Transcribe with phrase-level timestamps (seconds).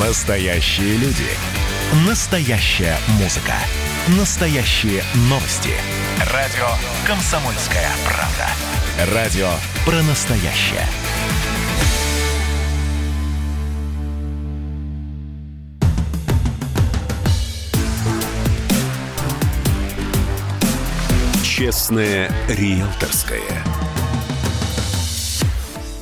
[0.00, 1.24] Настоящие люди.
[2.06, 3.54] Настоящая музыка.
[4.18, 5.70] Настоящие новости.
[6.34, 6.66] Радио
[7.06, 9.14] «Комсомольская правда».
[9.14, 9.48] Радио
[9.86, 10.86] про настоящее.
[21.42, 23.40] Честное риэлторское.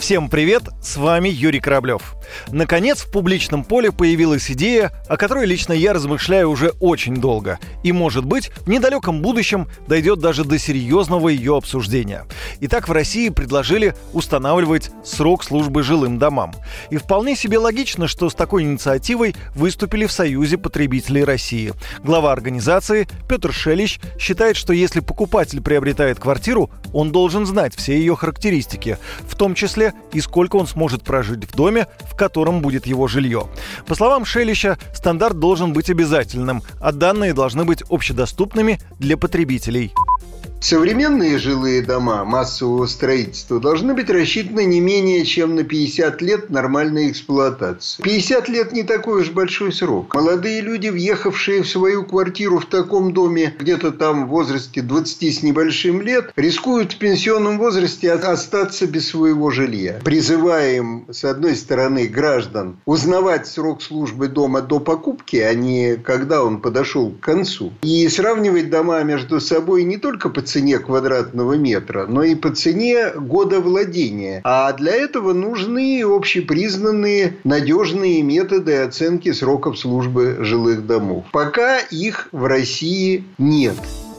[0.00, 2.15] Всем привет, с вами Юрий Кораблев.
[2.48, 7.58] Наконец, в публичном поле появилась идея, о которой лично я размышляю уже очень долго.
[7.82, 12.24] И, может быть, в недалеком будущем дойдет даже до серьезного ее обсуждения.
[12.60, 16.54] Итак, в России предложили устанавливать срок службы жилым домам.
[16.90, 21.72] И вполне себе логично, что с такой инициативой выступили в Союзе потребителей России.
[22.02, 28.16] Глава организации Петр Шелищ считает, что если покупатель приобретает квартиру, он должен знать все ее
[28.16, 28.98] характеристики,
[29.28, 33.46] в том числе и сколько он сможет прожить в доме, в котором будет его жилье.
[33.86, 39.92] По словам Шелища, стандарт должен быть обязательным, а данные должны быть общедоступными для потребителей.
[40.68, 47.08] Современные жилые дома массового строительства должны быть рассчитаны не менее чем на 50 лет нормальной
[47.08, 48.02] эксплуатации.
[48.02, 50.12] 50 лет не такой уж большой срок.
[50.16, 55.42] Молодые люди, въехавшие в свою квартиру в таком доме, где-то там в возрасте 20 с
[55.44, 60.00] небольшим лет, рискуют в пенсионном возрасте остаться без своего жилья.
[60.02, 66.60] Призываем, с одной стороны, граждан узнавать срок службы дома до покупки, а не когда он
[66.60, 67.72] подошел к концу.
[67.82, 73.10] И сравнивать дома между собой не только по цене квадратного метра, но и по цене
[73.10, 74.40] года владения.
[74.44, 81.24] А для этого нужны общепризнанные надежные методы оценки сроков службы жилых домов.
[81.32, 83.76] Пока их в России нет.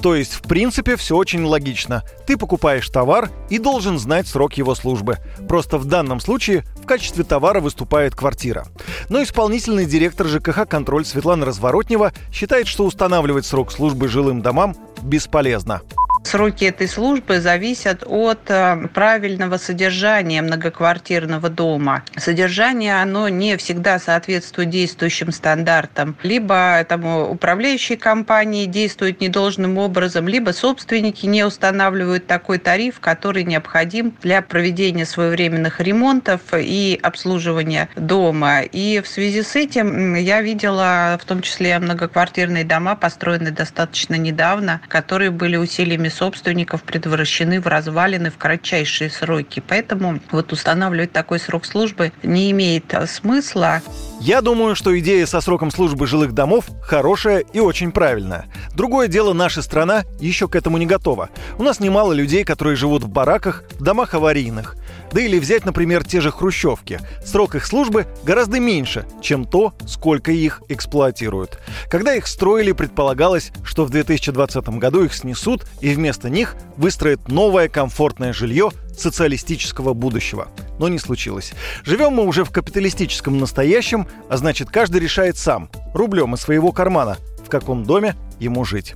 [0.00, 2.04] То есть, в принципе, все очень логично.
[2.26, 5.16] Ты покупаешь товар и должен знать срок его службы.
[5.48, 8.66] Просто в данном случае в качестве товара выступает квартира.
[9.08, 15.82] Но исполнительный директор ЖКХ «Контроль» Светлана Разворотнева считает, что устанавливать срок службы жилым домам бесполезно.
[16.28, 22.04] Сроки этой службы зависят от э, правильного содержания многоквартирного дома.
[22.18, 26.18] Содержание, оно не всегда соответствует действующим стандартам.
[26.22, 34.14] Либо там, управляющие компании действуют недолжным образом, либо собственники не устанавливают такой тариф, который необходим
[34.22, 38.60] для проведения своевременных ремонтов и обслуживания дома.
[38.60, 44.82] И в связи с этим я видела в том числе многоквартирные дома, построенные достаточно недавно,
[44.88, 49.62] которые были усилиями собственников предотвращены в развалины в кратчайшие сроки.
[49.66, 53.80] Поэтому вот устанавливать такой срок службы не имеет смысла.
[54.20, 58.46] Я думаю, что идея со сроком службы жилых домов хорошая и очень правильная.
[58.74, 61.30] Другое дело, наша страна еще к этому не готова.
[61.56, 64.76] У нас немало людей, которые живут в бараках, в домах аварийных.
[65.12, 67.00] Да или взять, например, те же хрущевки.
[67.24, 71.58] Срок их службы гораздо меньше, чем то, сколько их эксплуатируют.
[71.90, 77.68] Когда их строили, предполагалось, что в 2020 году их снесут и вместо них выстроят новое
[77.68, 80.48] комфортное жилье социалистического будущего.
[80.78, 81.52] Но не случилось.
[81.84, 87.16] Живем мы уже в капиталистическом настоящем, а значит каждый решает сам, рублем из своего кармана,
[87.44, 88.94] в каком доме ему жить.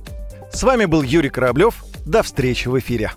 [0.51, 1.83] С вами был Юрий Кораблев.
[2.05, 3.13] До встречи в эфире.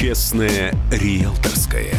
[0.00, 1.92] Честное риэлторское.